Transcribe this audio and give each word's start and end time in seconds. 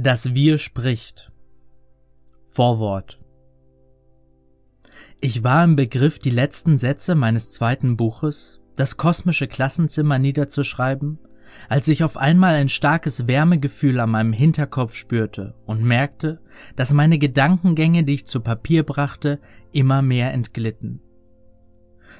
Das 0.00 0.32
Wir 0.32 0.58
spricht. 0.58 1.32
Vorwort. 2.46 3.18
Ich 5.20 5.42
war 5.42 5.64
im 5.64 5.74
Begriff, 5.74 6.20
die 6.20 6.30
letzten 6.30 6.76
Sätze 6.76 7.16
meines 7.16 7.50
zweiten 7.50 7.96
Buches, 7.96 8.60
das 8.76 8.96
kosmische 8.96 9.48
Klassenzimmer, 9.48 10.20
niederzuschreiben, 10.20 11.18
als 11.68 11.88
ich 11.88 12.04
auf 12.04 12.16
einmal 12.16 12.54
ein 12.54 12.68
starkes 12.68 13.26
Wärmegefühl 13.26 13.98
an 13.98 14.10
meinem 14.10 14.32
Hinterkopf 14.32 14.94
spürte 14.94 15.56
und 15.66 15.82
merkte, 15.82 16.40
dass 16.76 16.92
meine 16.92 17.18
Gedankengänge, 17.18 18.04
die 18.04 18.14
ich 18.14 18.26
zu 18.28 18.38
Papier 18.38 18.84
brachte, 18.84 19.40
immer 19.72 20.00
mehr 20.00 20.32
entglitten. 20.32 21.00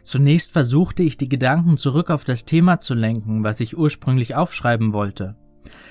Zunächst 0.02 0.50
versuchte 0.50 1.04
ich 1.04 1.16
die 1.16 1.28
Gedanken 1.28 1.76
zurück 1.76 2.10
auf 2.10 2.24
das 2.24 2.44
Thema 2.44 2.80
zu 2.80 2.94
lenken, 2.94 3.44
was 3.44 3.60
ich 3.60 3.78
ursprünglich 3.78 4.34
aufschreiben 4.34 4.92
wollte, 4.92 5.36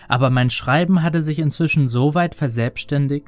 aber 0.07 0.29
mein 0.29 0.49
Schreiben 0.49 1.03
hatte 1.03 1.21
sich 1.21 1.39
inzwischen 1.39 1.89
so 1.89 2.15
weit 2.15 2.35
verselbstständigt, 2.35 3.27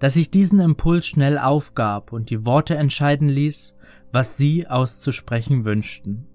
dass 0.00 0.16
ich 0.16 0.30
diesen 0.30 0.60
Impuls 0.60 1.06
schnell 1.06 1.38
aufgab 1.38 2.12
und 2.12 2.30
die 2.30 2.44
Worte 2.44 2.76
entscheiden 2.76 3.28
ließ, 3.28 3.76
was 4.12 4.36
sie 4.36 4.66
auszusprechen 4.66 5.64
wünschten. 5.64 6.26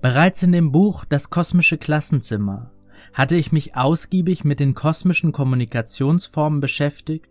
Bereits 0.00 0.42
in 0.42 0.52
dem 0.52 0.72
Buch 0.72 1.04
Das 1.04 1.30
kosmische 1.30 1.78
Klassenzimmer 1.78 2.72
hatte 3.12 3.36
ich 3.36 3.52
mich 3.52 3.76
ausgiebig 3.76 4.44
mit 4.44 4.58
den 4.58 4.74
kosmischen 4.74 5.32
Kommunikationsformen 5.32 6.60
beschäftigt 6.60 7.30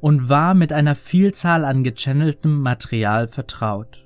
und 0.00 0.28
war 0.28 0.54
mit 0.54 0.72
einer 0.72 0.94
Vielzahl 0.94 1.64
an 1.64 1.82
gechanneltem 1.82 2.60
Material 2.60 3.28
vertraut. 3.28 4.05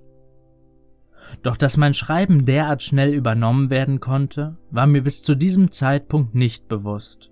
Doch 1.43 1.57
dass 1.57 1.77
mein 1.77 1.95
Schreiben 1.95 2.45
derart 2.45 2.83
schnell 2.83 3.15
übernommen 3.15 3.71
werden 3.71 4.01
konnte, 4.01 4.57
war 4.71 4.87
mir 4.87 5.03
bis 5.03 5.23
zu 5.23 5.35
diesem 5.35 5.73
Zeitpunkt 5.73 6.35
nicht 6.35 6.69
bewusst. 6.69 7.31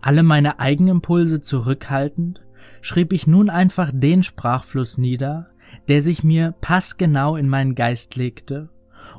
Alle 0.00 0.22
meine 0.22 0.60
Eigenimpulse 0.60 1.40
zurückhaltend, 1.40 2.42
schrieb 2.80 3.12
ich 3.12 3.26
nun 3.26 3.50
einfach 3.50 3.90
den 3.92 4.22
Sprachfluss 4.22 4.98
nieder, 4.98 5.50
der 5.88 6.00
sich 6.00 6.22
mir 6.22 6.54
passgenau 6.60 7.36
in 7.36 7.48
meinen 7.48 7.74
Geist 7.74 8.16
legte, 8.16 8.68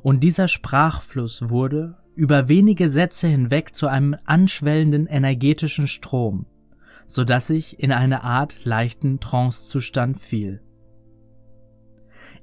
und 0.04 0.22
dieser 0.22 0.48
Sprachfluss 0.48 1.50
wurde 1.50 1.98
über 2.16 2.48
wenige 2.48 2.90
Sätze 2.90 3.28
hinweg 3.28 3.76
zu 3.76 3.88
einem 3.88 4.16
anschwellenden 4.26 5.08
energetischen 5.08 5.88
Strom, 5.88 6.46
so 7.06 7.24
dass 7.24 7.50
ich 7.50 7.80
in 7.80 7.92
eine 7.92 8.24
Art 8.24 8.64
leichten 8.66 9.20
Trancezustand 9.20 10.20
fiel. 10.20 10.62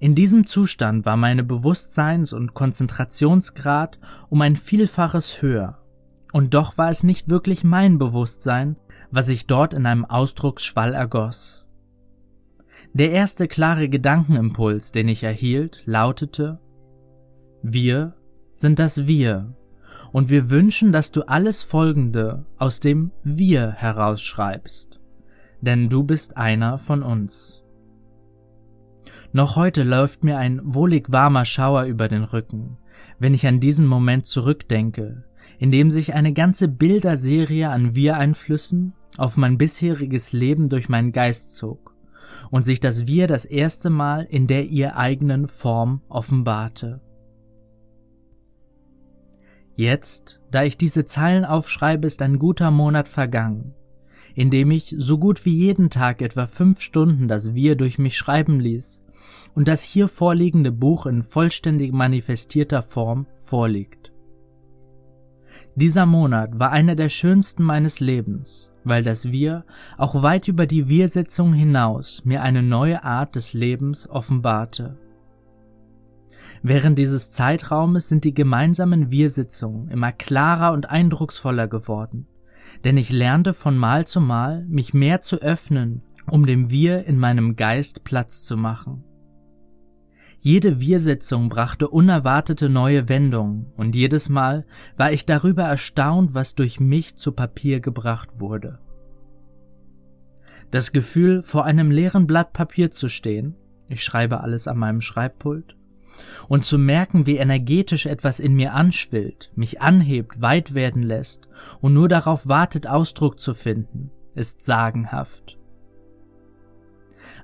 In 0.05 0.15
diesem 0.15 0.47
Zustand 0.47 1.07
war 1.07 1.17
meine 1.17 1.43
Bewusstseins- 1.43 2.35
und 2.35 2.53
Konzentrationsgrad 2.53 3.99
um 4.29 4.43
ein 4.43 4.55
Vielfaches 4.55 5.41
höher, 5.41 5.79
und 6.31 6.53
doch 6.53 6.77
war 6.77 6.91
es 6.91 7.05
nicht 7.05 7.31
wirklich 7.31 7.65
mein 7.65 7.97
Bewusstsein, 7.97 8.77
was 9.11 9.25
sich 9.25 9.47
dort 9.47 9.73
in 9.73 9.87
einem 9.87 10.05
Ausdrucksschwall 10.05 10.93
ergoss. 10.93 11.65
Der 12.93 13.13
erste 13.13 13.49
klare 13.49 13.89
Gedankenimpuls, 13.89 14.93
den 14.93 15.09
ich 15.09 15.23
erhielt, 15.23 15.83
lautete 15.87 16.61
Wir 17.63 18.13
sind 18.53 18.81
das 18.81 19.07
Wir, 19.07 19.57
und 20.13 20.29
wir 20.29 20.51
wünschen, 20.51 20.93
dass 20.93 21.13
du 21.13 21.23
alles 21.23 21.63
Folgende 21.63 22.45
aus 22.59 22.79
dem 22.79 23.11
Wir 23.23 23.71
herausschreibst, 23.71 25.01
denn 25.63 25.89
du 25.89 26.05
bist 26.05 26.37
einer 26.37 26.79
von 26.79 27.03
uns. 27.03 27.64
Noch 29.35 29.57
heute 29.57 29.83
läuft 29.83 30.23
mir 30.23 30.39
ein 30.39 30.61
wohlig 30.63 31.11
warmer 31.11 31.45
Schauer 31.45 31.87
über 31.87 32.07
den 32.07 32.23
Rücken, 32.23 32.79
wenn 33.19 33.35
ich 33.35 33.49
an 33.49 33.59
diesen 33.59 33.85
Moment 33.85 34.27
zurückdenke, 34.27 35.25
in 35.59 35.73
dem 35.73 35.91
sich 35.91 36.15
eine 36.15 36.33
ganze 36.33 36.69
Bilderserie 36.69 37.69
an 37.69 37.97
Wir-Einflüssen 37.97 38.93
auf 39.17 39.37
mein 39.37 39.59
bisheriges 39.59 40.33
Leben 40.33 40.69
durch 40.69 40.89
meinen 40.89 41.11
Geist 41.11 41.57
zog 41.57 41.97
und 42.53 42.65
sich 42.65 42.79
das 42.79 43.09
Wir 43.09 43.27
das 43.27 43.45
erste 43.45 43.91
Mal 43.91 44.23
in 44.23 44.47
der 44.47 44.67
ihr 44.67 44.97
eigenen 44.97 45.49
Form 45.49 46.03
offenbarte. 46.09 47.01
Jetzt, 49.75 50.41
da 50.53 50.63
ich 50.63 50.79
diese 50.79 51.07
Zeilen 51.07 51.45
aufschreibe, 51.45 52.07
ist 52.07 52.23
ein 52.23 52.39
guter 52.39 52.71
Monat 52.71 53.09
vergangen, 53.09 53.75
in 54.37 54.51
dem 54.51 54.71
ich 54.71 54.95
so 54.97 55.19
gut 55.19 55.45
wie 55.45 55.57
jeden 55.57 55.91
Tag 55.91 56.23
etwa 56.23 56.47
fünf 56.47 56.81
Stunden 56.81 57.27
das 57.27 57.53
Wir 57.53 57.75
durch 57.75 57.99
mich 57.99 58.17
schreiben 58.17 58.61
ließ 58.61 59.04
und 59.55 59.69
das 59.69 59.83
hier 59.83 60.09
vorliegende 60.09 60.73
Buch 60.73 61.07
in 61.07 61.23
vollständig 61.23 61.93
manifestierter 61.93 62.83
Form 62.83 63.27
vorliegt. 63.39 64.13
Dieser 65.77 66.07
Monat 66.07 66.59
war 66.59 66.71
einer 66.71 66.95
der 66.95 67.09
schönsten 67.09 67.65
meines 67.65 67.99
Lebens, 67.99 68.73
weil 68.85 69.03
das 69.03 69.33
Wir 69.33 69.65
auch 69.99 70.23
weit 70.23 70.47
über 70.47 70.67
die 70.67 70.89
Wir-Sitzung 70.89 71.53
hinaus 71.53 72.25
mir 72.25 72.43
eine 72.43 72.63
neue 72.63 73.03
Art 73.03 73.35
des 73.35 73.55
Lebens 73.55 74.09
offenbarte. 74.09 74.97
Während 76.63 76.99
dieses 76.99 77.33
Zeitraumes 77.33 78.09
sind 78.09 78.25
die 78.25 78.35
gemeinsamen 78.35 79.11
Wir-Sitzungen 79.11 79.89
immer 79.89 80.13
klarer 80.13 80.73
und 80.73 80.89
eindrucksvoller 80.89 81.67
geworden, 81.67 82.27
denn 82.85 82.97
ich 82.97 83.11
lernte 83.11 83.53
von 83.53 83.77
Mal 83.77 84.07
zu 84.07 84.21
Mal, 84.21 84.65
mich 84.67 84.95
mehr 84.95 85.23
zu 85.23 85.43
öffnen, 85.43 86.03
um 86.31 86.47
dem 86.47 86.71
Wir 86.71 87.05
in 87.05 87.19
meinem 87.19 87.57
Geist 87.57 88.05
Platz 88.05 88.45
zu 88.45 88.57
machen. 88.57 89.03
Jede 90.45 90.79
Wir-Sitzung 90.79 91.49
brachte 91.49 91.89
unerwartete 91.89 92.69
neue 92.69 93.09
Wendungen, 93.09 93.73
und 93.79 93.97
jedes 93.97 94.29
Mal 94.29 94.67
war 94.99 95.11
ich 95.11 95.25
darüber 95.25 95.63
erstaunt, 95.63 96.35
was 96.35 96.55
durch 96.55 96.81
mich 96.81 97.17
zu 97.17 97.33
Papier 97.33 97.81
gebracht 97.81 98.29
wurde. 98.37 98.79
Das 100.71 100.93
Gefühl, 100.93 101.43
vor 101.43 101.65
einem 101.65 101.91
leeren 101.91 102.27
Blatt 102.27 102.53
Papier 102.53 102.91
zu 102.91 103.09
stehen, 103.09 103.55
ich 103.89 104.05
schreibe 104.05 104.43
alles 104.43 104.69
an 104.69 104.77
meinem 104.77 105.01
Schreibpult, 105.01 105.77
und 106.47 106.63
zu 106.63 106.77
merken, 106.77 107.25
wie 107.25 107.39
energetisch 107.39 108.05
etwas 108.05 108.39
in 108.39 108.53
mir 108.53 108.75
anschwillt, 108.75 109.51
mich 109.57 109.81
anhebt, 109.81 110.43
weit 110.43 110.75
werden 110.75 111.03
lässt 111.03 111.49
und 111.81 111.95
nur 111.95 112.11
darauf 112.11 112.47
wartet, 112.47 112.87
Ausdruck 112.87 113.41
zu 113.41 113.55
finden, 113.55 114.11
ist 114.35 114.61
sagenhaft. 114.61 115.57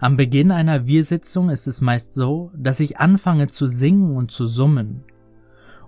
Am 0.01 0.17
Beginn 0.17 0.51
einer 0.51 0.87
Wir-Sitzung 0.87 1.51
ist 1.51 1.67
es 1.67 1.81
meist 1.81 2.13
so, 2.13 2.51
dass 2.57 2.81
ich 2.81 2.99
anfange 2.99 3.49
zu 3.49 3.67
singen 3.67 4.17
und 4.17 4.31
zu 4.31 4.47
summen 4.47 5.05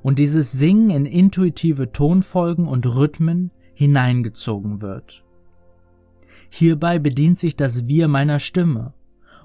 und 0.02 0.18
dieses 0.18 0.52
Singen 0.52 0.90
in 0.90 1.06
intuitive 1.06 1.92
Tonfolgen 1.92 2.66
und 2.66 2.86
Rhythmen 2.86 3.50
hineingezogen 3.74 4.82
wird. 4.82 5.24
Hierbei 6.50 6.98
bedient 6.98 7.38
sich 7.38 7.56
das 7.56 7.86
Wir 7.86 8.08
meiner 8.08 8.38
Stimme, 8.38 8.92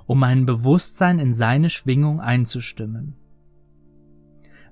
um 0.08 0.20
mein 0.20 0.46
Bewusstsein 0.46 1.20
in 1.20 1.34
seine 1.34 1.70
Schwingung 1.70 2.20
einzustimmen. 2.20 3.16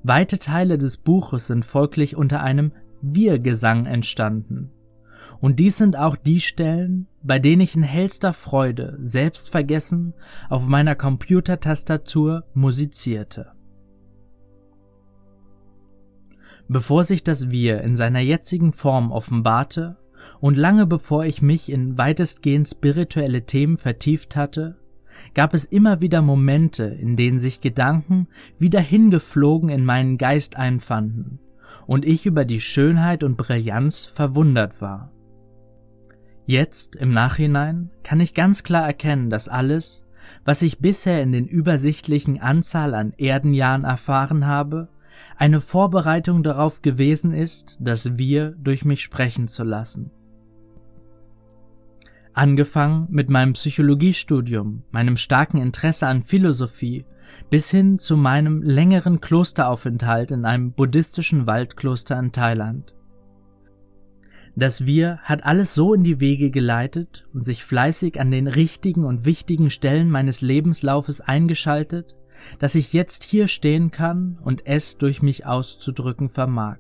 Weite 0.04 0.40
Teile 0.40 0.78
des 0.78 0.98
Buches 0.98 1.48
sind 1.48 1.66
folglich 1.66 2.16
unter 2.16 2.42
einem 2.42 2.72
Wir-Gesang 3.02 3.86
entstanden, 3.86 4.72
und 5.42 5.60
dies 5.60 5.78
sind 5.78 5.98
auch 5.98 6.16
die 6.16 6.42
Stellen, 6.42 7.08
bei 7.24 7.40
denen 7.40 7.62
ich 7.62 7.76
in 7.76 7.84
hellster 7.84 8.34
Freude, 8.34 8.98
selbstvergessen, 9.02 10.14
auf 10.50 10.68
meiner 10.68 10.96
Computertastatur 10.96 12.46
musizierte. 12.54 13.52
Bevor 16.68 17.04
sich 17.04 17.24
das 17.24 17.50
Wir 17.50 17.82
in 17.82 17.94
seiner 17.94 18.22
jetzigen 18.22 18.74
Form 18.74 19.12
offenbarte 19.12 19.98
und 20.40 20.58
lange 20.58 20.88
bevor 20.88 21.26
ich 21.26 21.42
mich 21.42 21.72
in 21.72 21.98
weitestgehend 21.98 22.68
spirituelle 22.68 23.46
Themen 23.46 23.78
vertieft 23.78 24.36
hatte, 24.36 24.78
gab 25.34 25.54
es 25.54 25.66
immer 25.66 26.02
wieder 26.02 26.22
Momente, 26.22 26.86
in 26.86 27.16
denen 27.16 27.40
sich 27.40 27.62
Gedanken 27.62 28.28
wieder 28.58 28.82
hingeflogen 28.82 29.70
in 29.70 29.86
meinen 29.86 30.18
Geist 30.18 30.56
einfanden 30.58 31.40
und 31.88 32.06
ich 32.06 32.26
über 32.26 32.46
die 32.46 32.62
Schönheit 32.62 33.24
und 33.24 33.38
Brillanz 33.38 34.12
verwundert 34.14 34.82
war. 34.82 35.12
Jetzt, 36.46 36.96
im 36.96 37.12
Nachhinein, 37.12 37.90
kann 38.04 38.20
ich 38.20 38.36
ganz 38.36 38.64
klar 38.64 38.86
erkennen, 38.86 39.30
dass 39.30 39.50
alles, 39.50 40.06
was 40.44 40.62
ich 40.62 40.80
bisher 40.80 41.24
in 41.24 41.32
den 41.32 41.48
übersichtlichen 41.48 42.40
Anzahl 42.40 42.94
an 42.94 43.14
Erdenjahren 43.18 43.84
erfahren 43.84 44.46
habe, 44.46 44.90
eine 45.38 45.60
Vorbereitung 45.60 46.44
darauf 46.44 46.82
gewesen 46.82 47.34
ist, 47.34 47.78
das 47.80 48.18
Wir 48.18 48.52
durch 48.52 48.86
mich 48.86 49.02
sprechen 49.02 49.48
zu 49.48 49.64
lassen. 49.64 50.12
Angefangen 52.34 53.08
mit 53.10 53.30
meinem 53.30 53.54
Psychologiestudium, 53.54 54.84
meinem 54.92 55.18
starken 55.18 55.58
Interesse 55.58 56.08
an 56.08 56.22
Philosophie, 56.22 57.06
bis 57.50 57.70
hin 57.72 57.98
zu 57.98 58.18
meinem 58.18 58.62
längeren 58.62 59.20
Klosteraufenthalt 59.20 60.32
in 60.32 60.46
einem 60.46 60.74
buddhistischen 60.74 61.48
Waldkloster 61.48 62.20
in 62.20 62.32
Thailand. 62.32 62.95
Das 64.58 64.86
Wir 64.86 65.20
hat 65.24 65.46
alles 65.46 65.74
so 65.74 65.94
in 65.94 66.06
die 66.06 66.22
Wege 66.22 66.50
geleitet 66.50 67.28
und 67.34 67.44
sich 67.44 67.66
fleißig 67.66 68.22
an 68.22 68.32
den 68.32 68.48
richtigen 68.48 69.04
und 69.04 69.26
wichtigen 69.26 69.70
Stellen 69.70 70.10
meines 70.10 70.42
Lebenslaufes 70.42 71.20
eingeschaltet, 71.20 72.16
dass 72.60 72.76
ich 72.76 72.94
jetzt 72.94 73.24
hier 73.26 73.48
stehen 73.48 73.92
kann 73.92 74.38
und 74.42 74.66
es 74.66 74.98
durch 74.98 75.22
mich 75.22 75.46
auszudrücken 75.46 76.30
vermag. 76.30 76.78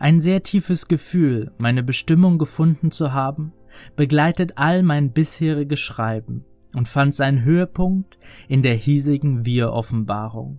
Ein 0.00 0.18
sehr 0.18 0.42
tiefes 0.42 0.88
Gefühl, 0.88 1.52
meine 1.58 1.84
Bestimmung 1.84 2.38
gefunden 2.38 2.90
zu 2.90 3.12
haben, 3.12 3.52
begleitet 3.94 4.54
all 4.56 4.82
mein 4.82 5.12
bisheriges 5.12 5.78
Schreiben 5.78 6.44
und 6.74 6.88
fand 6.88 7.14
seinen 7.14 7.44
Höhepunkt 7.44 8.18
in 8.48 8.62
der 8.62 8.74
hiesigen 8.74 9.44
Wir-Offenbarung. 9.44 10.58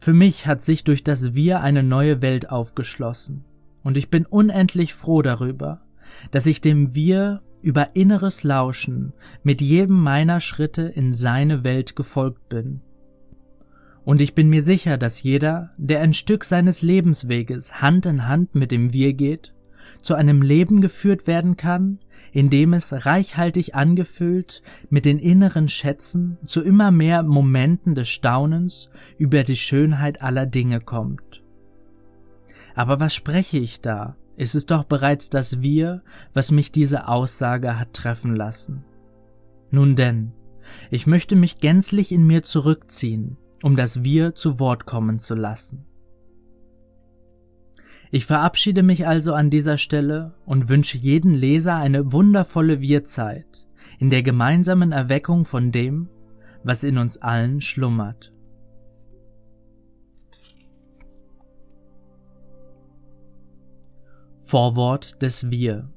Für 0.00 0.12
mich 0.12 0.46
hat 0.46 0.62
sich 0.62 0.82
durch 0.82 1.04
das 1.04 1.34
Wir 1.34 1.60
eine 1.60 1.82
neue 1.82 2.22
Welt 2.22 2.50
aufgeschlossen, 2.50 3.44
und 3.82 3.96
ich 3.96 4.10
bin 4.10 4.26
unendlich 4.26 4.94
froh 4.94 5.22
darüber, 5.22 5.82
dass 6.30 6.46
ich 6.46 6.60
dem 6.60 6.94
Wir 6.94 7.42
über 7.62 7.94
inneres 7.94 8.42
Lauschen 8.42 9.12
mit 9.42 9.60
jedem 9.60 10.00
meiner 10.00 10.40
Schritte 10.40 10.82
in 10.82 11.14
seine 11.14 11.64
Welt 11.64 11.96
gefolgt 11.96 12.48
bin. 12.48 12.80
Und 14.04 14.20
ich 14.20 14.34
bin 14.34 14.48
mir 14.48 14.62
sicher, 14.62 14.96
dass 14.96 15.22
jeder, 15.22 15.70
der 15.76 16.00
ein 16.00 16.14
Stück 16.14 16.44
seines 16.44 16.82
Lebensweges 16.82 17.80
Hand 17.80 18.06
in 18.06 18.26
Hand 18.26 18.54
mit 18.54 18.70
dem 18.70 18.92
Wir 18.92 19.12
geht, 19.12 19.52
zu 20.02 20.14
einem 20.14 20.40
Leben 20.40 20.80
geführt 20.80 21.26
werden 21.26 21.56
kann, 21.56 21.98
in 22.32 22.48
dem 22.48 22.72
es 22.72 23.06
reichhaltig 23.06 23.74
angefüllt 23.74 24.62
mit 24.88 25.04
den 25.04 25.18
inneren 25.18 25.68
Schätzen 25.68 26.38
zu 26.44 26.62
immer 26.62 26.90
mehr 26.90 27.22
Momenten 27.22 27.94
des 27.94 28.08
Staunens 28.08 28.88
über 29.18 29.42
die 29.44 29.56
Schönheit 29.56 30.22
aller 30.22 30.46
Dinge 30.46 30.80
kommt. 30.80 31.29
Aber 32.80 32.98
was 32.98 33.14
spreche 33.14 33.58
ich 33.58 33.82
da? 33.82 34.16
ist 34.38 34.54
es 34.54 34.64
doch 34.64 34.84
bereits 34.84 35.28
das 35.28 35.60
Wir, 35.60 36.02
was 36.32 36.50
mich 36.50 36.72
diese 36.72 37.08
Aussage 37.08 37.78
hat 37.78 37.92
treffen 37.92 38.34
lassen. 38.34 38.86
Nun 39.70 39.96
denn, 39.96 40.32
ich 40.90 41.06
möchte 41.06 41.36
mich 41.36 41.60
gänzlich 41.60 42.10
in 42.10 42.26
mir 42.26 42.42
zurückziehen, 42.42 43.36
um 43.62 43.76
das 43.76 44.02
Wir 44.02 44.34
zu 44.34 44.58
Wort 44.58 44.86
kommen 44.86 45.18
zu 45.18 45.34
lassen. 45.34 45.84
Ich 48.10 48.24
verabschiede 48.24 48.82
mich 48.82 49.06
also 49.06 49.34
an 49.34 49.50
dieser 49.50 49.76
Stelle 49.76 50.32
und 50.46 50.70
wünsche 50.70 50.96
jeden 50.96 51.34
Leser 51.34 51.76
eine 51.76 52.12
wundervolle 52.12 52.80
Wirzeit 52.80 53.68
in 53.98 54.08
der 54.08 54.22
gemeinsamen 54.22 54.92
Erweckung 54.92 55.44
von 55.44 55.70
dem, 55.70 56.08
was 56.64 56.82
in 56.82 56.96
uns 56.96 57.18
allen 57.18 57.60
schlummert. 57.60 58.32
Vorwort 64.50 65.22
des 65.22 65.48
Wir. 65.48 65.88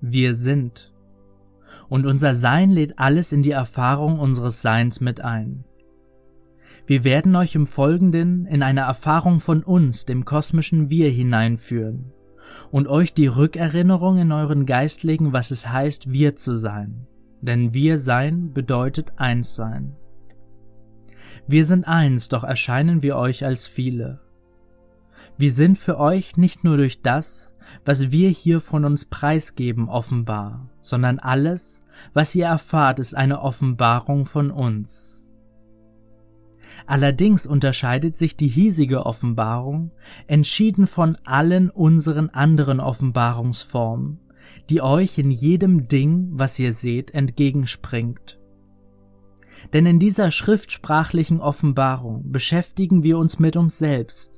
Wir 0.00 0.34
sind. 0.34 0.92
Und 1.88 2.06
unser 2.06 2.34
Sein 2.34 2.72
lädt 2.72 2.98
alles 2.98 3.30
in 3.30 3.44
die 3.44 3.52
Erfahrung 3.52 4.18
unseres 4.18 4.62
Seins 4.62 5.00
mit 5.00 5.20
ein. 5.20 5.62
Wir 6.88 7.04
werden 7.04 7.36
euch 7.36 7.54
im 7.54 7.68
Folgenden 7.68 8.46
in 8.46 8.64
eine 8.64 8.80
Erfahrung 8.80 9.38
von 9.38 9.62
uns, 9.62 10.06
dem 10.06 10.24
kosmischen 10.24 10.90
Wir, 10.90 11.08
hineinführen 11.08 12.12
und 12.72 12.88
euch 12.88 13.14
die 13.14 13.28
Rückerinnerung 13.28 14.18
in 14.18 14.32
euren 14.32 14.66
Geist 14.66 15.04
legen, 15.04 15.32
was 15.32 15.52
es 15.52 15.68
heißt, 15.68 16.10
wir 16.10 16.34
zu 16.34 16.56
sein. 16.56 17.06
Denn 17.40 17.72
wir 17.72 17.98
sein 17.98 18.52
bedeutet 18.52 19.12
eins 19.18 19.54
sein. 19.54 19.94
Wir 21.46 21.64
sind 21.64 21.86
eins, 21.86 22.28
doch 22.28 22.42
erscheinen 22.42 23.04
wir 23.04 23.14
euch 23.14 23.44
als 23.44 23.68
viele. 23.68 24.23
Wir 25.36 25.52
sind 25.52 25.78
für 25.78 25.98
euch 25.98 26.36
nicht 26.36 26.62
nur 26.62 26.76
durch 26.76 27.02
das, 27.02 27.54
was 27.84 28.10
wir 28.10 28.28
hier 28.28 28.60
von 28.60 28.84
uns 28.84 29.04
preisgeben, 29.04 29.88
offenbar, 29.88 30.70
sondern 30.80 31.18
alles, 31.18 31.80
was 32.12 32.34
ihr 32.34 32.46
erfahrt, 32.46 32.98
ist 32.98 33.14
eine 33.14 33.40
Offenbarung 33.40 34.26
von 34.26 34.50
uns. 34.50 35.22
Allerdings 36.86 37.46
unterscheidet 37.46 38.16
sich 38.16 38.36
die 38.36 38.48
hiesige 38.48 39.06
Offenbarung 39.06 39.90
entschieden 40.26 40.86
von 40.86 41.16
allen 41.24 41.70
unseren 41.70 42.30
anderen 42.30 42.80
Offenbarungsformen, 42.80 44.20
die 44.70 44.82
euch 44.82 45.18
in 45.18 45.30
jedem 45.30 45.88
Ding, 45.88 46.30
was 46.32 46.58
ihr 46.58 46.72
seht, 46.72 47.12
entgegenspringt. 47.12 48.38
Denn 49.72 49.86
in 49.86 49.98
dieser 49.98 50.30
schriftsprachlichen 50.30 51.40
Offenbarung 51.40 52.30
beschäftigen 52.30 53.02
wir 53.02 53.18
uns 53.18 53.38
mit 53.38 53.56
uns 53.56 53.78
selbst, 53.78 54.33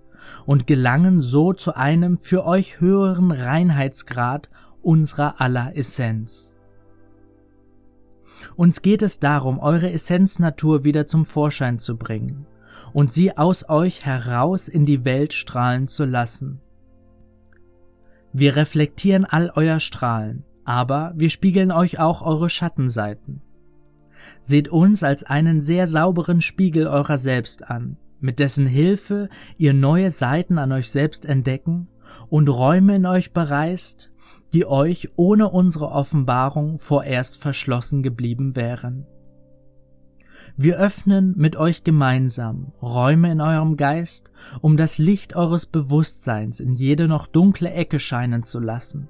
und 0.46 0.66
gelangen 0.66 1.20
so 1.20 1.52
zu 1.52 1.76
einem 1.76 2.18
für 2.18 2.44
euch 2.44 2.80
höheren 2.80 3.30
Reinheitsgrad 3.30 4.48
unserer 4.82 5.40
aller 5.40 5.76
Essenz. 5.76 6.56
Uns 8.54 8.82
geht 8.82 9.02
es 9.02 9.18
darum, 9.18 9.58
eure 9.58 9.90
Essenznatur 9.90 10.84
wieder 10.84 11.06
zum 11.06 11.24
Vorschein 11.24 11.78
zu 11.78 11.96
bringen 11.96 12.46
und 12.92 13.12
sie 13.12 13.36
aus 13.36 13.68
euch 13.68 14.04
heraus 14.04 14.68
in 14.68 14.86
die 14.86 15.04
Welt 15.04 15.32
strahlen 15.32 15.88
zu 15.88 16.04
lassen. 16.04 16.60
Wir 18.32 18.56
reflektieren 18.56 19.24
all 19.24 19.50
euer 19.54 19.80
Strahlen, 19.80 20.44
aber 20.64 21.12
wir 21.16 21.30
spiegeln 21.30 21.72
euch 21.72 21.98
auch 21.98 22.22
eure 22.22 22.50
Schattenseiten. 22.50 23.40
Seht 24.40 24.68
uns 24.68 25.02
als 25.02 25.24
einen 25.24 25.60
sehr 25.60 25.88
sauberen 25.88 26.40
Spiegel 26.40 26.86
eurer 26.86 27.18
selbst 27.18 27.70
an, 27.70 27.96
mit 28.20 28.38
dessen 28.38 28.66
Hilfe 28.66 29.28
ihr 29.56 29.74
neue 29.74 30.10
Seiten 30.10 30.58
an 30.58 30.72
euch 30.72 30.90
selbst 30.90 31.26
entdecken 31.26 31.88
und 32.28 32.48
Räume 32.48 32.96
in 32.96 33.06
euch 33.06 33.32
bereist, 33.32 34.10
die 34.52 34.66
euch 34.66 35.10
ohne 35.16 35.48
unsere 35.48 35.90
Offenbarung 35.90 36.78
vorerst 36.78 37.36
verschlossen 37.36 38.02
geblieben 38.02 38.56
wären. 38.56 39.06
Wir 40.58 40.78
öffnen 40.78 41.34
mit 41.36 41.56
euch 41.56 41.84
gemeinsam 41.84 42.72
Räume 42.80 43.30
in 43.30 43.42
eurem 43.42 43.76
Geist, 43.76 44.30
um 44.62 44.78
das 44.78 44.96
Licht 44.96 45.36
eures 45.36 45.66
Bewusstseins 45.66 46.60
in 46.60 46.72
jede 46.72 47.08
noch 47.08 47.26
dunkle 47.26 47.70
Ecke 47.70 47.98
scheinen 47.98 48.42
zu 48.42 48.58
lassen. 48.58 49.08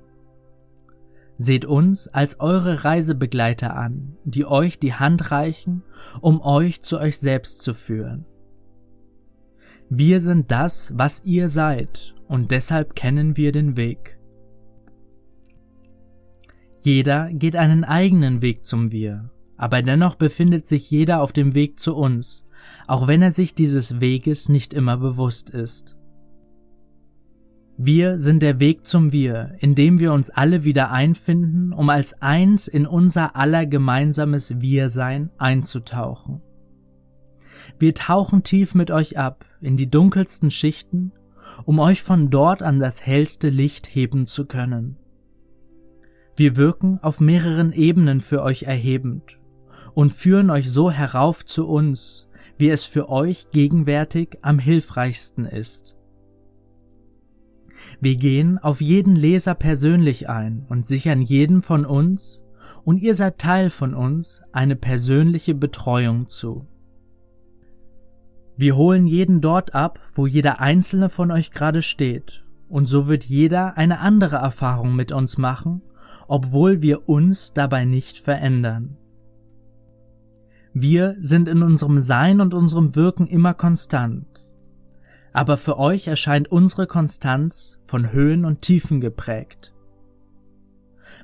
Seht 1.38 1.64
uns 1.64 2.08
als 2.08 2.40
eure 2.40 2.82
Reisebegleiter 2.84 3.76
an, 3.76 4.16
die 4.24 4.44
euch 4.44 4.80
die 4.80 4.94
Hand 4.94 5.30
reichen, 5.30 5.84
um 6.20 6.40
euch 6.40 6.82
zu 6.82 6.98
euch 6.98 7.18
selbst 7.18 7.62
zu 7.62 7.74
führen. 7.74 8.24
Wir 9.88 10.20
sind 10.20 10.50
das, 10.50 10.92
was 10.96 11.24
ihr 11.24 11.48
seid, 11.48 12.14
und 12.26 12.50
deshalb 12.50 12.96
kennen 12.96 13.36
wir 13.36 13.52
den 13.52 13.76
Weg. 13.76 14.18
Jeder 16.80 17.32
geht 17.32 17.54
einen 17.54 17.84
eigenen 17.84 18.42
Weg 18.42 18.64
zum 18.64 18.90
Wir, 18.90 19.30
aber 19.56 19.82
dennoch 19.82 20.16
befindet 20.16 20.66
sich 20.66 20.90
jeder 20.90 21.22
auf 21.22 21.32
dem 21.32 21.54
Weg 21.54 21.78
zu 21.78 21.94
uns, 21.94 22.46
auch 22.88 23.06
wenn 23.06 23.22
er 23.22 23.30
sich 23.30 23.54
dieses 23.54 24.00
Weges 24.00 24.48
nicht 24.48 24.74
immer 24.74 24.96
bewusst 24.96 25.50
ist. 25.50 25.96
Wir 27.78 28.18
sind 28.18 28.42
der 28.42 28.58
Weg 28.58 28.86
zum 28.86 29.12
Wir, 29.12 29.54
in 29.58 29.74
dem 29.74 29.98
wir 30.00 30.12
uns 30.12 30.30
alle 30.30 30.64
wieder 30.64 30.90
einfinden, 30.90 31.72
um 31.72 31.90
als 31.90 32.20
eins 32.22 32.68
in 32.68 32.86
unser 32.86 33.36
aller 33.36 33.66
gemeinsames 33.66 34.60
Wir-Sein 34.60 35.30
einzutauchen. 35.38 36.40
Wir 37.78 37.94
tauchen 37.94 38.42
tief 38.42 38.74
mit 38.74 38.90
euch 38.90 39.18
ab 39.18 39.44
in 39.66 39.76
die 39.76 39.90
dunkelsten 39.90 40.50
Schichten, 40.50 41.12
um 41.64 41.78
euch 41.78 42.02
von 42.02 42.30
dort 42.30 42.62
an 42.62 42.78
das 42.78 43.04
hellste 43.04 43.50
Licht 43.50 43.86
heben 43.86 44.26
zu 44.26 44.46
können. 44.46 44.96
Wir 46.36 46.56
wirken 46.56 46.98
auf 47.02 47.20
mehreren 47.20 47.72
Ebenen 47.72 48.20
für 48.20 48.42
euch 48.42 48.62
erhebend 48.62 49.38
und 49.94 50.12
führen 50.12 50.50
euch 50.50 50.70
so 50.70 50.90
herauf 50.90 51.44
zu 51.44 51.66
uns, 51.66 52.28
wie 52.58 52.68
es 52.68 52.84
für 52.84 53.08
euch 53.08 53.50
gegenwärtig 53.50 54.38
am 54.42 54.58
hilfreichsten 54.58 55.44
ist. 55.44 55.96
Wir 58.00 58.16
gehen 58.16 58.58
auf 58.58 58.80
jeden 58.80 59.16
Leser 59.16 59.54
persönlich 59.54 60.28
ein 60.28 60.64
und 60.68 60.86
sichern 60.86 61.22
jedem 61.22 61.62
von 61.62 61.84
uns, 61.84 62.42
und 62.84 62.98
ihr 62.98 63.14
seid 63.14 63.38
Teil 63.38 63.70
von 63.70 63.94
uns, 63.94 64.42
eine 64.52 64.76
persönliche 64.76 65.54
Betreuung 65.54 66.28
zu. 66.28 66.66
Wir 68.56 68.76
holen 68.76 69.06
jeden 69.06 69.40
dort 69.40 69.74
ab, 69.74 70.00
wo 70.14 70.26
jeder 70.26 70.60
einzelne 70.60 71.10
von 71.10 71.30
euch 71.30 71.50
gerade 71.50 71.82
steht, 71.82 72.44
und 72.68 72.86
so 72.86 73.06
wird 73.06 73.24
jeder 73.24 73.76
eine 73.76 74.00
andere 74.00 74.36
Erfahrung 74.36 74.96
mit 74.96 75.12
uns 75.12 75.36
machen, 75.36 75.82
obwohl 76.26 76.82
wir 76.82 77.08
uns 77.08 77.52
dabei 77.52 77.84
nicht 77.84 78.18
verändern. 78.18 78.96
Wir 80.72 81.16
sind 81.20 81.48
in 81.48 81.62
unserem 81.62 81.98
Sein 82.00 82.40
und 82.40 82.54
unserem 82.54 82.94
Wirken 82.96 83.26
immer 83.26 83.54
konstant, 83.54 84.44
aber 85.32 85.58
für 85.58 85.78
euch 85.78 86.06
erscheint 86.06 86.50
unsere 86.50 86.86
Konstanz 86.86 87.78
von 87.84 88.12
Höhen 88.12 88.44
und 88.44 88.62
Tiefen 88.62 89.00
geprägt. 89.00 89.74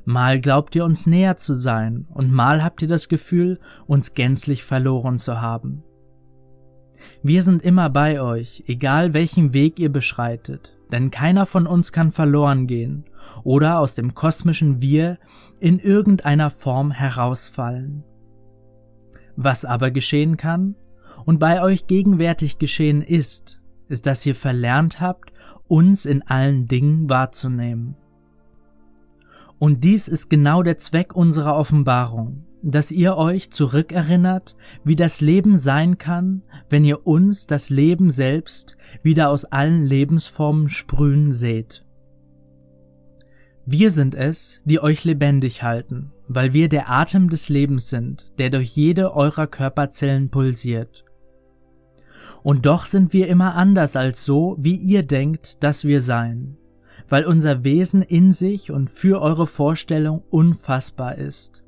Mal 0.05 0.41
glaubt 0.41 0.75
ihr 0.75 0.85
uns 0.85 1.07
näher 1.07 1.37
zu 1.37 1.55
sein 1.55 2.07
und 2.11 2.33
mal 2.33 2.62
habt 2.62 2.83
ihr 2.83 2.89
das 2.89 3.09
Gefühl, 3.09 3.59
uns 3.87 4.15
gänzlich 4.15 4.65
verloren 4.65 5.17
zu 5.17 5.41
haben. 5.41 5.83
Wir 7.23 7.42
sind 7.42 7.62
immer 7.62 7.90
bei 7.90 8.21
euch, 8.21 8.64
egal 8.66 9.14
welchen 9.14 9.52
Weg 9.52 9.78
ihr 9.78 9.90
beschreitet, 9.90 10.73
denn 10.90 11.11
keiner 11.11 11.47
von 11.47 11.66
uns 11.66 11.92
kann 11.92 12.12
verloren 12.12 12.66
gehen 12.66 13.04
oder 13.44 13.78
aus 13.78 13.94
dem 13.94 14.14
kosmischen 14.14 14.80
Wir 14.80 15.18
in 15.61 15.78
irgendeiner 15.78 16.50
Form 16.50 16.90
herausfallen. 16.90 18.04
Was 19.37 19.64
aber 19.64 19.90
geschehen 19.90 20.37
kann 20.37 20.75
und 21.25 21.38
bei 21.38 21.62
euch 21.62 21.87
gegenwärtig 21.87 22.59
geschehen 22.59 23.02
ist, 23.02 23.61
ist, 23.88 24.06
dass 24.06 24.26
ihr 24.26 24.35
verlernt 24.35 25.00
habt, 25.00 25.32
uns 25.68 26.06
in 26.06 26.23
allen 26.23 26.66
Dingen 26.66 27.09
wahrzunehmen. 27.09 27.97
Und 29.59 29.85
dies 29.85 30.09
ist 30.09 30.28
genau 30.28 30.62
der 30.62 30.78
Zweck 30.78 31.14
unserer 31.14 31.56
Offenbarung, 31.56 32.44
dass 32.62 32.90
ihr 32.90 33.16
euch 33.16 33.50
zurückerinnert, 33.50 34.54
wie 34.85 34.97
das 34.97 35.21
Leben 35.21 35.59
sein 35.59 35.99
kann, 35.99 36.42
wenn 36.71 36.85
ihr 36.85 37.07
uns 37.07 37.47
das 37.47 37.71
Leben 37.71 38.11
selbst 38.11 38.76
wieder 39.02 39.31
aus 39.31 39.45
allen 39.45 39.85
Lebensformen 39.85 40.69
sprühen 40.69 41.33
seht. 41.33 41.85
Wir 43.66 43.90
sind 43.90 44.14
es, 44.14 44.61
die 44.64 44.81
euch 44.81 45.04
lebendig 45.04 45.62
halten, 45.62 46.12
weil 46.28 46.52
wir 46.52 46.69
der 46.69 46.90
Atem 46.90 47.31
des 47.31 47.49
Lebens 47.49 47.88
sind, 47.88 48.33
der 48.38 48.50
durch 48.50 48.76
jede 48.76 49.14
eurer 49.14 49.47
Körperzellen 49.47 50.31
pulsiert. 50.31 51.04
Und 52.42 52.66
doch 52.66 52.87
sind 52.87 53.12
wir 53.12 53.28
immer 53.28 53.54
anders 53.54 53.95
als 53.95 54.25
so, 54.25 54.57
wie 54.59 54.75
ihr 54.75 55.04
denkt, 55.04 55.62
dass 55.62 55.85
wir 55.85 56.00
seien, 56.00 56.57
weil 57.09 57.25
unser 57.25 57.62
Wesen 57.62 58.02
in 58.02 58.33
sich 58.33 58.73
und 58.73 58.90
für 58.90 59.21
eure 59.21 59.47
Vorstellung 59.47 60.23
unfassbar 60.28 61.16
ist. 61.16 61.62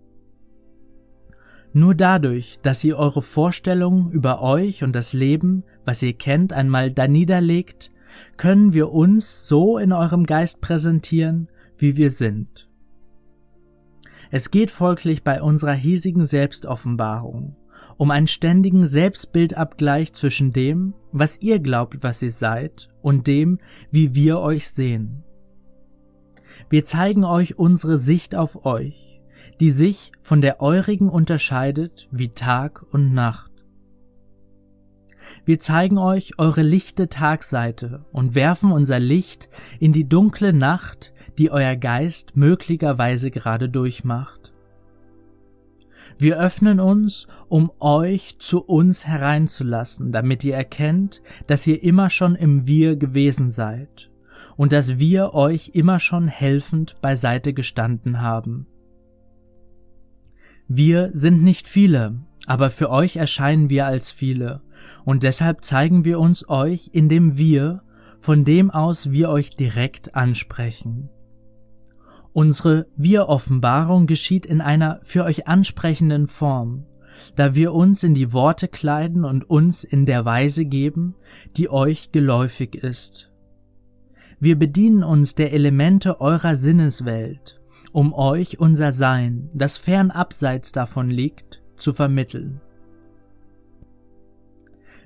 Nur 1.74 1.94
dadurch, 1.94 2.58
dass 2.62 2.82
ihr 2.84 2.96
eure 2.96 3.20
Vorstellungen 3.20 4.10
über 4.10 4.40
euch 4.40 4.82
und 4.82 4.94
das 4.94 5.12
Leben, 5.12 5.64
was 5.84 6.02
ihr 6.02 6.14
kennt, 6.14 6.54
einmal 6.54 6.90
da 6.90 7.06
niederlegt, 7.06 7.90
können 8.38 8.72
wir 8.72 8.92
uns 8.92 9.46
so 9.46 9.76
in 9.76 9.92
eurem 9.92 10.24
Geist 10.24 10.62
präsentieren, 10.62 11.48
wie 11.76 11.96
wir 11.96 12.10
sind. 12.10 12.70
Es 14.30 14.50
geht 14.50 14.70
folglich 14.70 15.22
bei 15.22 15.42
unserer 15.42 15.74
hiesigen 15.74 16.24
Selbstoffenbarung 16.24 17.56
um 17.96 18.10
einen 18.10 18.26
ständigen 18.26 18.86
Selbstbildabgleich 18.86 20.12
zwischen 20.12 20.52
dem, 20.52 20.94
was 21.12 21.40
ihr 21.40 21.58
glaubt, 21.58 22.02
was 22.02 22.22
ihr 22.22 22.30
seid, 22.30 22.90
und 23.02 23.26
dem, 23.26 23.58
wie 23.90 24.14
wir 24.14 24.40
euch 24.40 24.68
sehen. 24.68 25.22
Wir 26.70 26.84
zeigen 26.84 27.24
euch 27.24 27.58
unsere 27.58 27.98
Sicht 27.98 28.34
auf 28.34 28.64
euch, 28.64 29.13
die 29.60 29.70
sich 29.70 30.12
von 30.22 30.40
der 30.40 30.60
eurigen 30.60 31.08
unterscheidet 31.08 32.08
wie 32.10 32.28
Tag 32.28 32.84
und 32.90 33.14
Nacht. 33.14 33.50
Wir 35.44 35.58
zeigen 35.58 35.98
euch 35.98 36.38
eure 36.38 36.62
lichte 36.62 37.08
Tagseite 37.08 38.04
und 38.12 38.34
werfen 38.34 38.72
unser 38.72 38.98
Licht 38.98 39.48
in 39.78 39.92
die 39.92 40.08
dunkle 40.08 40.52
Nacht, 40.52 41.12
die 41.38 41.50
euer 41.50 41.76
Geist 41.76 42.36
möglicherweise 42.36 43.30
gerade 43.30 43.68
durchmacht. 43.68 44.52
Wir 46.18 46.38
öffnen 46.38 46.78
uns, 46.78 47.26
um 47.48 47.72
euch 47.80 48.36
zu 48.38 48.62
uns 48.62 49.06
hereinzulassen, 49.06 50.12
damit 50.12 50.44
ihr 50.44 50.54
erkennt, 50.54 51.22
dass 51.46 51.66
ihr 51.66 51.82
immer 51.82 52.08
schon 52.08 52.36
im 52.36 52.66
Wir 52.66 52.96
gewesen 52.96 53.50
seid 53.50 54.10
und 54.56 54.72
dass 54.72 54.98
wir 54.98 55.34
euch 55.34 55.70
immer 55.74 55.98
schon 55.98 56.28
helfend 56.28 57.00
beiseite 57.00 57.52
gestanden 57.52 58.20
haben. 58.20 58.66
Wir 60.68 61.10
sind 61.12 61.42
nicht 61.42 61.68
viele, 61.68 62.20
aber 62.46 62.70
für 62.70 62.90
euch 62.90 63.16
erscheinen 63.16 63.68
wir 63.68 63.86
als 63.86 64.12
viele, 64.12 64.62
und 65.04 65.22
deshalb 65.22 65.64
zeigen 65.64 66.04
wir 66.04 66.18
uns 66.18 66.48
euch 66.48 66.90
in 66.92 67.08
dem 67.08 67.36
Wir, 67.36 67.82
von 68.18 68.44
dem 68.44 68.70
aus 68.70 69.10
wir 69.10 69.28
euch 69.28 69.50
direkt 69.56 70.14
ansprechen. 70.14 71.10
Unsere 72.32 72.86
Wir-Offenbarung 72.96 74.06
geschieht 74.06 74.46
in 74.46 74.60
einer 74.60 74.98
für 75.02 75.24
euch 75.24 75.46
ansprechenden 75.46 76.26
Form, 76.26 76.86
da 77.36 77.54
wir 77.54 77.72
uns 77.74 78.02
in 78.02 78.14
die 78.14 78.32
Worte 78.32 78.66
kleiden 78.66 79.24
und 79.24 79.48
uns 79.48 79.84
in 79.84 80.06
der 80.06 80.24
Weise 80.24 80.64
geben, 80.64 81.14
die 81.56 81.70
euch 81.70 82.10
geläufig 82.10 82.74
ist. 82.74 83.30
Wir 84.40 84.58
bedienen 84.58 85.04
uns 85.04 85.34
der 85.34 85.52
Elemente 85.52 86.20
eurer 86.20 86.56
Sinneswelt, 86.56 87.60
um 87.92 88.12
euch 88.12 88.58
unser 88.58 88.92
Sein, 88.92 89.50
das 89.54 89.76
fern 89.76 90.10
abseits 90.10 90.72
davon 90.72 91.10
liegt, 91.10 91.62
zu 91.76 91.92
vermitteln. 91.92 92.60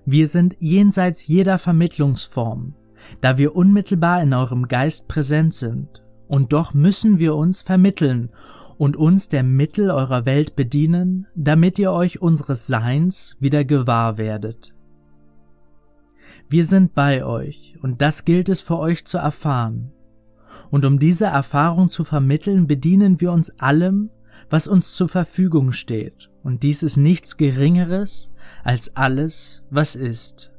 Wir 0.06 0.26
sind 0.26 0.56
jenseits 0.58 1.26
jeder 1.26 1.58
Vermittlungsform, 1.58 2.74
da 3.20 3.36
wir 3.36 3.54
unmittelbar 3.54 4.22
in 4.22 4.32
eurem 4.32 4.68
Geist 4.68 5.06
präsent 5.06 5.54
sind 5.54 6.02
und 6.28 6.52
doch 6.52 6.72
müssen 6.72 7.18
wir 7.18 7.34
uns 7.34 7.62
vermitteln 7.62 8.30
und 8.78 8.96
uns 8.96 9.28
der 9.28 9.42
Mittel 9.42 9.90
eurer 9.90 10.24
Welt 10.24 10.56
bedienen, 10.56 11.26
damit 11.34 11.78
ihr 11.78 11.92
euch 11.92 12.22
unseres 12.22 12.66
Seins 12.66 13.36
wieder 13.40 13.64
gewahr 13.64 14.18
werdet. 14.18 14.72
Wir 16.48 16.64
sind 16.64 16.94
bei 16.94 17.24
euch, 17.24 17.76
und 17.82 18.00
das 18.00 18.24
gilt 18.24 18.48
es 18.48 18.62
für 18.62 18.78
euch 18.78 19.04
zu 19.04 19.18
erfahren. 19.18 19.92
Und 20.70 20.84
um 20.84 20.98
diese 20.98 21.26
Erfahrung 21.26 21.88
zu 21.88 22.04
vermitteln, 22.04 22.66
bedienen 22.66 23.20
wir 23.20 23.32
uns 23.32 23.50
allem, 23.58 24.10
was 24.50 24.68
uns 24.68 24.94
zur 24.94 25.08
Verfügung 25.08 25.72
steht, 25.72 26.30
und 26.42 26.62
dies 26.62 26.82
ist 26.82 26.96
nichts 26.96 27.36
Geringeres 27.36 28.32
als 28.64 28.96
alles, 28.96 29.62
was 29.70 29.94
ist. 29.94 30.52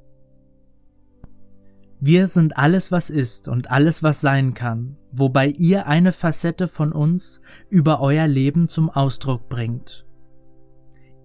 Wir 2.02 2.28
sind 2.28 2.58
alles, 2.58 2.92
was 2.92 3.10
ist 3.10 3.48
und 3.48 3.72
alles, 3.72 4.04
was 4.04 4.22
sein 4.22 4.54
kann, 4.54 4.96
wobei 5.12 5.48
ihr 5.48 5.86
eine 5.88 6.12
Facette 6.12 6.68
von 6.68 6.94
uns 6.94 7.42
über 7.70 8.00
euer 8.00 8.28
Leben 8.28 8.68
zum 8.68 8.90
Ausdruck 8.90 9.50
bringt. 9.50 10.06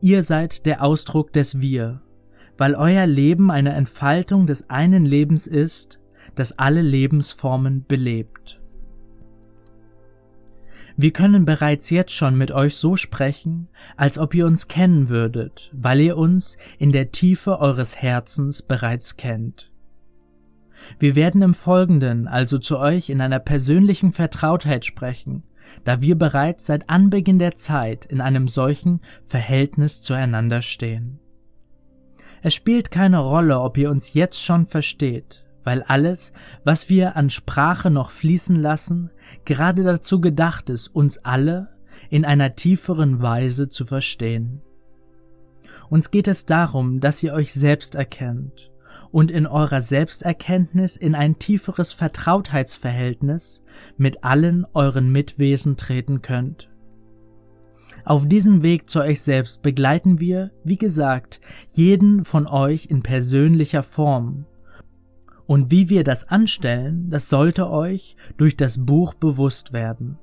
Ihr 0.00 0.22
seid 0.22 0.66
der 0.66 0.82
Ausdruck 0.82 1.32
des 1.32 1.60
Wir, 1.60 2.02
weil 2.58 2.74
euer 2.74 3.06
Leben 3.06 3.50
eine 3.50 3.72
Entfaltung 3.72 4.46
des 4.46 4.68
einen 4.68 5.06
Lebens 5.06 5.46
ist, 5.46 6.00
das 6.34 6.58
alle 6.58 6.82
Lebensformen 6.82 7.84
belebt. 7.86 8.60
Wir 10.96 11.12
können 11.12 11.44
bereits 11.44 11.90
jetzt 11.90 12.12
schon 12.12 12.36
mit 12.36 12.52
euch 12.52 12.76
so 12.76 12.96
sprechen, 12.96 13.68
als 13.96 14.16
ob 14.18 14.32
ihr 14.34 14.46
uns 14.46 14.68
kennen 14.68 15.08
würdet, 15.08 15.70
weil 15.72 16.00
ihr 16.00 16.16
uns 16.16 16.56
in 16.78 16.92
der 16.92 17.10
Tiefe 17.10 17.58
eures 17.58 17.96
Herzens 18.00 18.62
bereits 18.62 19.16
kennt. 19.16 19.72
Wir 20.98 21.16
werden 21.16 21.42
im 21.42 21.54
Folgenden 21.54 22.28
also 22.28 22.58
zu 22.58 22.78
euch 22.78 23.10
in 23.10 23.20
einer 23.20 23.40
persönlichen 23.40 24.12
Vertrautheit 24.12 24.84
sprechen, 24.84 25.42
da 25.82 26.00
wir 26.00 26.16
bereits 26.16 26.66
seit 26.66 26.88
Anbeginn 26.88 27.38
der 27.38 27.56
Zeit 27.56 28.04
in 28.04 28.20
einem 28.20 28.46
solchen 28.46 29.00
Verhältnis 29.24 30.00
zueinander 30.00 30.62
stehen. 30.62 31.18
Es 32.42 32.54
spielt 32.54 32.90
keine 32.90 33.18
Rolle, 33.18 33.58
ob 33.60 33.78
ihr 33.78 33.90
uns 33.90 34.12
jetzt 34.12 34.40
schon 34.40 34.66
versteht, 34.66 35.43
weil 35.64 35.82
alles, 35.82 36.32
was 36.62 36.88
wir 36.88 37.16
an 37.16 37.30
Sprache 37.30 37.90
noch 37.90 38.10
fließen 38.10 38.56
lassen, 38.56 39.10
gerade 39.44 39.82
dazu 39.82 40.20
gedacht 40.20 40.70
ist, 40.70 40.88
uns 40.88 41.18
alle 41.18 41.70
in 42.10 42.24
einer 42.24 42.54
tieferen 42.54 43.20
Weise 43.20 43.68
zu 43.68 43.84
verstehen. 43.84 44.60
Uns 45.90 46.10
geht 46.10 46.28
es 46.28 46.46
darum, 46.46 47.00
dass 47.00 47.22
ihr 47.22 47.32
euch 47.34 47.52
selbst 47.52 47.94
erkennt 47.94 48.70
und 49.10 49.30
in 49.30 49.46
eurer 49.46 49.80
Selbsterkenntnis 49.80 50.96
in 50.96 51.14
ein 51.14 51.38
tieferes 51.38 51.92
Vertrautheitsverhältnis 51.92 53.62
mit 53.96 54.24
allen 54.24 54.66
euren 54.74 55.10
Mitwesen 55.10 55.76
treten 55.76 56.20
könnt. 56.20 56.68
Auf 58.04 58.26
diesem 58.26 58.62
Weg 58.62 58.90
zu 58.90 59.00
euch 59.00 59.22
selbst 59.22 59.62
begleiten 59.62 60.20
wir, 60.20 60.50
wie 60.64 60.76
gesagt, 60.76 61.40
jeden 61.72 62.24
von 62.24 62.46
euch 62.46 62.86
in 62.86 63.02
persönlicher 63.02 63.82
Form. 63.82 64.46
Und 65.46 65.70
wie 65.70 65.88
wir 65.88 66.04
das 66.04 66.28
anstellen, 66.28 67.10
das 67.10 67.28
sollte 67.28 67.70
euch 67.70 68.16
durch 68.36 68.56
das 68.56 68.84
Buch 68.84 69.14
bewusst 69.14 69.72
werden. 69.72 70.18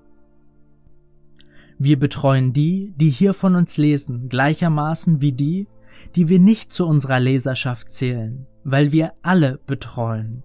Wir 1.77 1.97
betreuen 1.97 2.53
die, 2.53 2.93
die 2.95 3.09
hier 3.09 3.33
von 3.33 3.55
uns 3.55 3.77
lesen, 3.77 4.29
gleichermaßen 4.29 5.21
wie 5.21 5.31
die, 5.31 5.67
die 6.15 6.29
wir 6.29 6.39
nicht 6.39 6.73
zu 6.73 6.85
unserer 6.87 7.19
Leserschaft 7.19 7.91
zählen 7.91 8.47
weil 8.63 8.91
wir 8.91 9.13
alle 9.21 9.59
betreuen. 9.65 10.43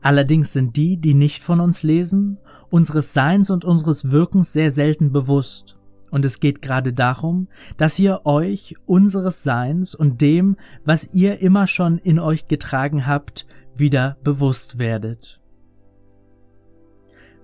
Allerdings 0.00 0.52
sind 0.52 0.76
die, 0.76 0.96
die 0.96 1.14
nicht 1.14 1.42
von 1.42 1.60
uns 1.60 1.82
lesen, 1.82 2.38
unseres 2.70 3.12
Seins 3.12 3.50
und 3.50 3.64
unseres 3.64 4.10
Wirkens 4.10 4.52
sehr 4.52 4.70
selten 4.70 5.12
bewusst. 5.12 5.77
Und 6.10 6.24
es 6.24 6.40
geht 6.40 6.62
gerade 6.62 6.92
darum, 6.92 7.48
dass 7.76 7.98
ihr 7.98 8.24
euch 8.24 8.74
unseres 8.86 9.42
Seins 9.42 9.94
und 9.94 10.20
dem, 10.20 10.56
was 10.84 11.12
ihr 11.12 11.40
immer 11.40 11.66
schon 11.66 11.98
in 11.98 12.18
euch 12.18 12.48
getragen 12.48 13.06
habt, 13.06 13.46
wieder 13.74 14.16
bewusst 14.24 14.78
werdet. 14.78 15.40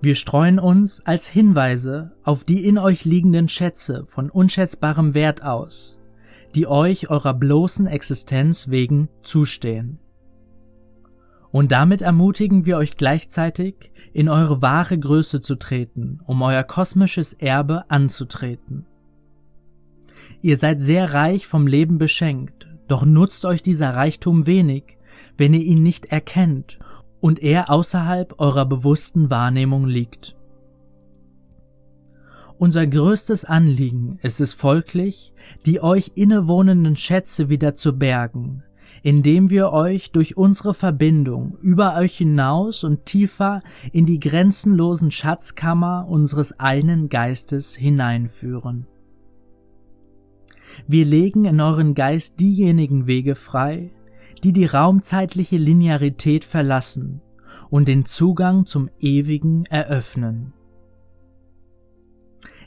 Wir 0.01 0.15
streuen 0.15 0.59
uns 0.59 1.05
als 1.05 1.27
Hinweise 1.27 2.11
auf 2.23 2.43
die 2.43 2.65
in 2.65 2.77
euch 2.77 3.05
liegenden 3.05 3.47
Schätze 3.47 4.05
von 4.05 4.29
unschätzbarem 4.29 5.13
Wert 5.13 5.41
aus, 5.41 5.97
die 6.53 6.67
euch 6.67 7.09
eurer 7.09 7.33
bloßen 7.33 7.87
Existenz 7.87 8.69
wegen 8.69 9.09
zustehen. 9.23 9.99
Und 11.55 11.71
damit 11.71 12.01
ermutigen 12.01 12.65
wir 12.65 12.75
euch 12.75 12.97
gleichzeitig, 12.97 13.93
in 14.11 14.27
eure 14.27 14.61
wahre 14.61 14.99
Größe 14.99 15.39
zu 15.39 15.55
treten, 15.55 16.19
um 16.25 16.41
euer 16.41 16.63
kosmisches 16.63 17.31
Erbe 17.31 17.89
anzutreten. 17.89 18.85
Ihr 20.41 20.57
seid 20.57 20.81
sehr 20.81 21.13
reich 21.13 21.47
vom 21.47 21.65
Leben 21.65 21.97
beschenkt, 21.97 22.67
doch 22.89 23.05
nutzt 23.05 23.45
euch 23.45 23.63
dieser 23.63 23.91
Reichtum 23.95 24.45
wenig, 24.45 24.97
wenn 25.37 25.53
ihr 25.53 25.61
ihn 25.61 25.81
nicht 25.81 26.07
erkennt 26.07 26.77
und 27.21 27.41
er 27.41 27.69
außerhalb 27.69 28.37
eurer 28.37 28.65
bewussten 28.65 29.29
Wahrnehmung 29.29 29.85
liegt. 29.85 30.35
Unser 32.57 32.85
größtes 32.85 33.45
Anliegen 33.45 34.19
ist 34.21 34.41
es 34.41 34.53
folglich, 34.53 35.33
die 35.65 35.79
euch 35.79 36.11
innewohnenden 36.15 36.97
Schätze 36.97 37.47
wieder 37.47 37.75
zu 37.75 37.97
bergen, 37.97 38.63
indem 39.05 39.51
wir 39.51 39.71
euch 39.71 40.11
durch 40.11 40.35
unsere 40.35 40.73
Verbindung 40.73 41.59
über 41.61 41.95
euch 41.95 42.17
hinaus 42.17 42.83
und 42.83 43.05
tiefer 43.05 43.61
in 43.91 44.07
die 44.07 44.19
grenzenlosen 44.19 45.11
Schatzkammer 45.11 46.07
unseres 46.09 46.59
einen 46.59 47.07
Geistes 47.07 47.75
hineinführen. 47.75 48.87
Wir 50.87 51.05
legen 51.05 51.45
in 51.45 51.61
euren 51.61 51.93
Geist 51.93 52.39
diejenigen 52.39 53.05
Wege 53.05 53.35
frei, 53.35 53.91
die 54.43 54.53
die 54.53 54.65
raumzeitliche 54.65 55.57
Linearität 55.57 56.43
verlassen 56.43 57.21
und 57.69 57.87
den 57.87 58.05
Zugang 58.05 58.65
zum 58.65 58.89
Ewigen 58.99 59.65
eröffnen. 59.65 60.53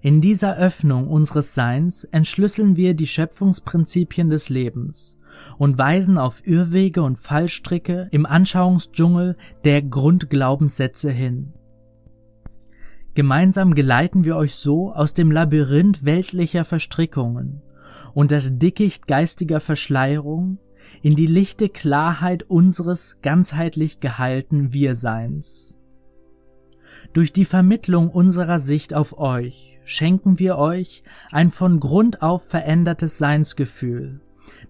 In 0.02 0.20
dieser 0.20 0.56
Öffnung 0.56 1.08
unseres 1.08 1.56
Seins 1.56 2.04
entschlüsseln 2.04 2.76
wir 2.76 2.94
die 2.94 3.08
Schöpfungsprinzipien 3.08 4.30
des 4.30 4.48
Lebens 4.48 5.17
und 5.58 5.78
weisen 5.78 6.18
auf 6.18 6.46
Irrwege 6.46 7.02
und 7.02 7.18
Fallstricke 7.18 8.08
im 8.10 8.26
Anschauungsdschungel 8.26 9.36
der 9.64 9.82
Grundglaubenssätze 9.82 11.10
hin. 11.10 11.52
Gemeinsam 13.14 13.74
geleiten 13.74 14.24
wir 14.24 14.36
euch 14.36 14.54
so 14.54 14.92
aus 14.92 15.12
dem 15.14 15.32
Labyrinth 15.32 16.04
weltlicher 16.04 16.64
Verstrickungen 16.64 17.62
und 18.14 18.30
das 18.30 18.58
Dickicht 18.58 19.08
geistiger 19.08 19.60
Verschleierung 19.60 20.58
in 21.02 21.16
die 21.16 21.26
lichte 21.26 21.68
Klarheit 21.68 22.44
unseres 22.44 23.18
ganzheitlich 23.22 24.00
geheilten 24.00 24.72
Wir-Seins. 24.72 25.76
Durch 27.12 27.32
die 27.32 27.44
Vermittlung 27.44 28.10
unserer 28.10 28.58
Sicht 28.58 28.94
auf 28.94 29.18
euch 29.18 29.80
schenken 29.84 30.38
wir 30.38 30.58
euch 30.58 31.02
ein 31.30 31.50
von 31.50 31.80
Grund 31.80 32.22
auf 32.22 32.48
verändertes 32.48 33.18
Seinsgefühl, 33.18 34.20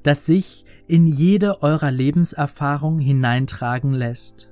das 0.03 0.27
sich 0.27 0.65
in 0.87 1.07
jede 1.07 1.63
eurer 1.63 1.91
Lebenserfahrung 1.91 2.99
hineintragen 2.99 3.93
lässt. 3.93 4.49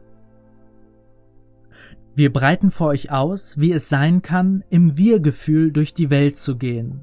Wir 2.14 2.32
breiten 2.32 2.70
vor 2.70 2.88
euch 2.88 3.10
aus, 3.10 3.58
wie 3.58 3.72
es 3.72 3.88
sein 3.88 4.22
kann, 4.22 4.64
im 4.70 4.96
Wir-Gefühl 4.96 5.72
durch 5.72 5.92
die 5.92 6.08
Welt 6.08 6.36
zu 6.36 6.56
gehen, 6.56 7.02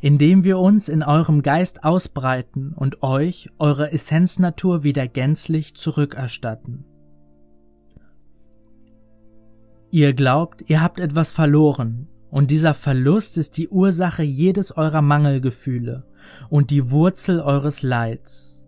indem 0.00 0.42
wir 0.42 0.58
uns 0.58 0.88
in 0.88 1.02
eurem 1.02 1.42
Geist 1.42 1.84
ausbreiten 1.84 2.72
und 2.74 3.02
euch 3.02 3.50
eure 3.58 3.92
Essenznatur 3.92 4.82
wieder 4.82 5.06
gänzlich 5.06 5.74
zurückerstatten. 5.74 6.84
Ihr 9.90 10.12
glaubt, 10.12 10.68
ihr 10.68 10.82
habt 10.82 11.00
etwas 11.00 11.30
verloren, 11.30 12.08
und 12.30 12.50
dieser 12.50 12.74
Verlust 12.74 13.38
ist 13.38 13.56
die 13.56 13.68
Ursache 13.68 14.22
jedes 14.22 14.76
eurer 14.76 15.02
Mangelgefühle 15.02 16.04
und 16.50 16.70
die 16.70 16.90
Wurzel 16.90 17.40
eures 17.40 17.82
Leids. 17.82 18.58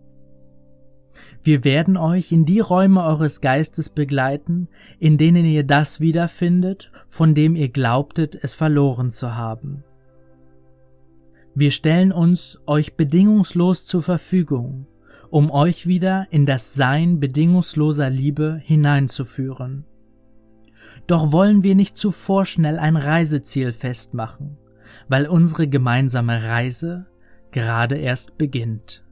Wir 1.43 1.63
werden 1.63 1.97
euch 1.97 2.31
in 2.31 2.45
die 2.45 2.59
Räume 2.59 3.03
eures 3.03 3.41
Geistes 3.41 3.89
begleiten, 3.89 4.67
in 4.99 5.17
denen 5.17 5.45
ihr 5.45 5.63
das 5.63 5.99
wiederfindet, 5.99 6.91
von 7.09 7.33
dem 7.33 7.55
ihr 7.55 7.69
glaubtet, 7.69 8.37
es 8.41 8.53
verloren 8.53 9.09
zu 9.09 9.35
haben. 9.35 9.83
Wir 11.55 11.71
stellen 11.71 12.11
uns 12.11 12.61
euch 12.65 12.95
bedingungslos 12.95 13.85
zur 13.85 14.03
Verfügung, 14.03 14.85
um 15.29 15.49
euch 15.49 15.87
wieder 15.87 16.27
in 16.29 16.45
das 16.45 16.75
Sein 16.75 17.19
bedingungsloser 17.19 18.09
Liebe 18.09 18.61
hineinzuführen. 18.63 19.85
Doch 21.07 21.31
wollen 21.31 21.63
wir 21.63 21.75
nicht 21.75 21.97
zu 21.97 22.11
vorschnell 22.11 22.77
ein 22.77 22.95
Reiseziel 22.95 23.73
festmachen, 23.73 24.57
weil 25.09 25.27
unsere 25.27 25.67
gemeinsame 25.67 26.43
Reise 26.43 27.07
gerade 27.51 27.97
erst 27.97 28.37
beginnt. 28.37 29.03